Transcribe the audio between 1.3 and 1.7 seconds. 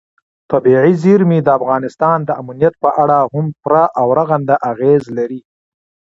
د